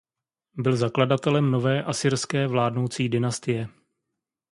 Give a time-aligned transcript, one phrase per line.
[0.57, 3.67] Byl zakladatelem nové asyrské vládnoucí dynastie.